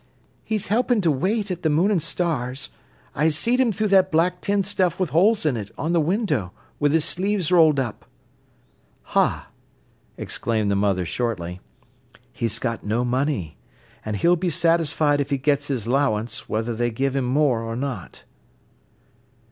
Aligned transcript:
"He's 0.43 0.65
helping 0.65 0.99
to 1.01 1.11
wait 1.11 1.51
at 1.51 1.61
the 1.61 1.69
Moon 1.69 1.91
and 1.91 2.01
Stars. 2.01 2.69
I 3.13 3.29
seed 3.29 3.59
him 3.59 3.71
through 3.71 3.89
that 3.89 4.11
black 4.11 4.41
tin 4.41 4.63
stuff 4.63 4.99
wi' 4.99 5.05
holes 5.05 5.45
in, 5.45 5.63
on 5.77 5.93
the 5.93 6.01
window, 6.01 6.53
wi' 6.79 6.89
his 6.89 7.05
sleeves 7.05 7.51
rolled 7.51 7.79
up." 7.79 8.05
"Ha!" 9.13 9.49
exclaimed 10.17 10.71
the 10.71 10.75
mother 10.75 11.05
shortly. 11.05 11.61
"He's 12.33 12.57
got 12.57 12.83
no 12.83 13.05
money. 13.05 13.57
An' 14.03 14.15
he'll 14.15 14.35
be 14.35 14.49
satisfied 14.49 15.21
if 15.21 15.29
he 15.29 15.37
gets 15.37 15.67
his 15.67 15.87
'lowance, 15.87 16.49
whether 16.49 16.73
they 16.73 16.89
give 16.89 17.15
him 17.15 17.25
more 17.25 17.61
or 17.61 17.75
not." 17.75 18.23